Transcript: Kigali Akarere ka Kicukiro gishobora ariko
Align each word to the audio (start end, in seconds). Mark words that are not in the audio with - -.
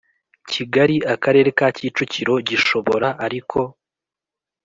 Kigali 0.51 0.97
Akarere 1.13 1.49
ka 1.57 1.67
Kicukiro 1.75 2.33
gishobora 2.47 3.07
ariko 3.25 3.59